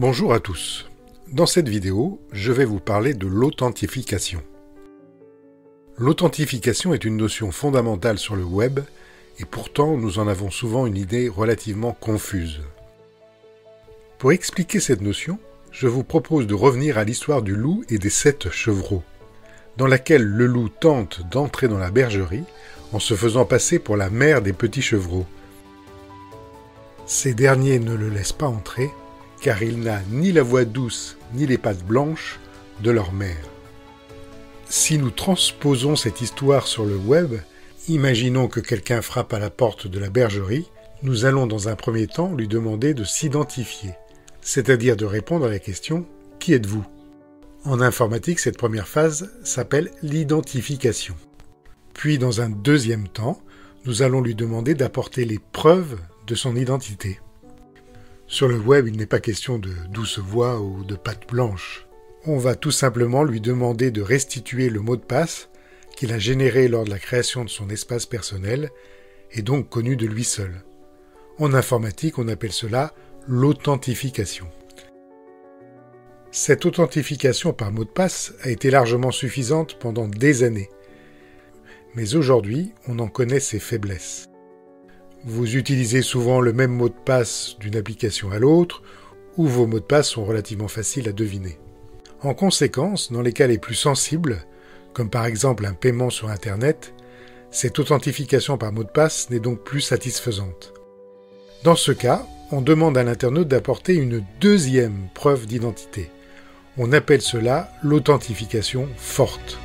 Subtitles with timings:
[0.00, 0.88] Bonjour à tous.
[1.30, 4.40] Dans cette vidéo, je vais vous parler de l'authentification.
[5.98, 8.80] L'authentification est une notion fondamentale sur le web
[9.38, 12.62] et pourtant nous en avons souvent une idée relativement confuse.
[14.16, 15.38] Pour expliquer cette notion,
[15.70, 19.02] je vous propose de revenir à l'histoire du loup et des sept chevreaux,
[19.76, 22.44] dans laquelle le loup tente d'entrer dans la bergerie
[22.94, 25.26] en se faisant passer pour la mère des petits chevreaux.
[27.04, 28.88] Ces derniers ne le laissent pas entrer
[29.40, 32.38] car il n'a ni la voix douce ni les pattes blanches
[32.82, 33.36] de leur mère.
[34.68, 37.34] Si nous transposons cette histoire sur le web,
[37.88, 40.68] imaginons que quelqu'un frappe à la porte de la bergerie,
[41.02, 43.94] nous allons dans un premier temps lui demander de s'identifier,
[44.42, 46.06] c'est-à-dire de répondre à la question
[46.38, 46.84] Qui êtes-vous?
[47.64, 51.14] En informatique, cette première phase s'appelle l'identification.
[51.94, 53.42] Puis dans un deuxième temps,
[53.86, 57.18] nous allons lui demander d'apporter les preuves de son identité.
[58.30, 61.88] Sur le web, il n'est pas question de douce voix ou de patte blanche.
[62.24, 65.48] On va tout simplement lui demander de restituer le mot de passe
[65.96, 68.70] qu'il a généré lors de la création de son espace personnel
[69.32, 70.62] et donc connu de lui seul.
[71.40, 72.94] En informatique, on appelle cela
[73.26, 74.46] l'authentification.
[76.30, 80.70] Cette authentification par mot de passe a été largement suffisante pendant des années.
[81.96, 84.29] Mais aujourd'hui, on en connaît ses faiblesses.
[85.24, 88.82] Vous utilisez souvent le même mot de passe d'une application à l'autre,
[89.36, 91.58] ou vos mots de passe sont relativement faciles à deviner.
[92.22, 94.46] En conséquence, dans les cas les plus sensibles,
[94.94, 96.94] comme par exemple un paiement sur Internet,
[97.50, 100.72] cette authentification par mot de passe n'est donc plus satisfaisante.
[101.64, 106.10] Dans ce cas, on demande à l'internaute d'apporter une deuxième preuve d'identité.
[106.78, 109.58] On appelle cela l'authentification forte.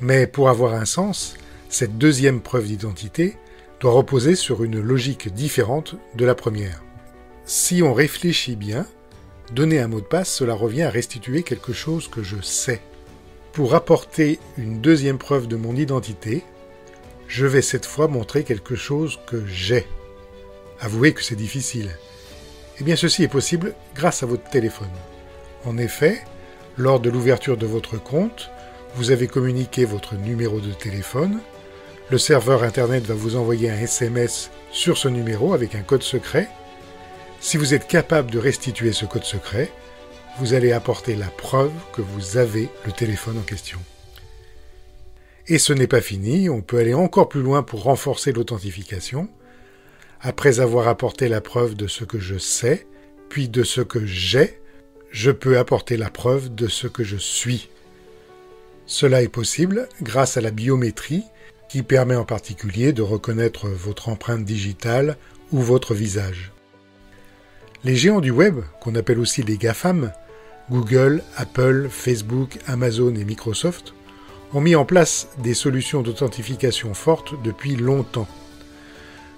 [0.00, 1.36] Mais pour avoir un sens,
[1.70, 3.36] cette deuxième preuve d'identité
[3.80, 6.82] doit reposer sur une logique différente de la première.
[7.44, 8.86] Si on réfléchit bien,
[9.52, 12.80] donner un mot de passe, cela revient à restituer quelque chose que je sais.
[13.52, 16.44] Pour apporter une deuxième preuve de mon identité,
[17.28, 19.86] je vais cette fois montrer quelque chose que j'ai.
[20.80, 21.90] Avouez que c'est difficile.
[22.80, 24.90] Eh bien ceci est possible grâce à votre téléphone.
[25.64, 26.22] En effet,
[26.76, 28.50] lors de l'ouverture de votre compte,
[28.94, 31.40] vous avez communiqué votre numéro de téléphone,
[32.10, 36.48] le serveur Internet va vous envoyer un SMS sur ce numéro avec un code secret.
[37.40, 39.70] Si vous êtes capable de restituer ce code secret,
[40.38, 43.78] vous allez apporter la preuve que vous avez le téléphone en question.
[45.48, 49.28] Et ce n'est pas fini, on peut aller encore plus loin pour renforcer l'authentification.
[50.20, 52.86] Après avoir apporté la preuve de ce que je sais,
[53.28, 54.60] puis de ce que j'ai,
[55.10, 57.68] je peux apporter la preuve de ce que je suis.
[58.86, 61.24] Cela est possible grâce à la biométrie
[61.68, 65.16] qui permet en particulier de reconnaître votre empreinte digitale
[65.52, 66.52] ou votre visage.
[67.84, 70.12] Les géants du web, qu'on appelle aussi les GAFAM,
[70.70, 73.94] Google, Apple, Facebook, Amazon et Microsoft,
[74.52, 78.28] ont mis en place des solutions d'authentification fortes depuis longtemps.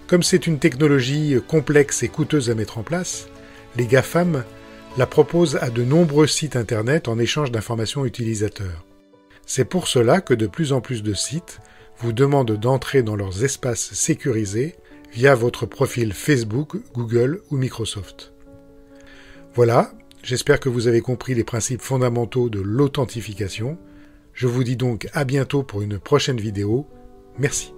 [0.06, 3.28] Comme c'est une technologie complexe et coûteuse à mettre en place,
[3.76, 4.44] les GAFAM
[4.96, 8.84] la proposent à de nombreux sites Internet en échange d'informations utilisateurs.
[9.46, 11.60] C'est pour cela que de plus en plus de sites
[12.00, 14.76] vous demandent d'entrer dans leurs espaces sécurisés
[15.12, 18.32] via votre profil Facebook, Google ou Microsoft.
[19.54, 23.78] Voilà, j'espère que vous avez compris les principes fondamentaux de l'authentification.
[24.32, 26.86] Je vous dis donc à bientôt pour une prochaine vidéo.
[27.38, 27.72] Merci.